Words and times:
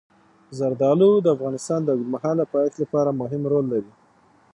زردالو 0.57 1.11
د 1.21 1.27
افغانستان 1.35 1.79
د 1.83 1.89
اوږدمهاله 1.93 2.43
پایښت 2.53 2.77
لپاره 2.83 3.17
مهم 3.21 3.41
رول 3.51 3.65
لري. 3.73 3.91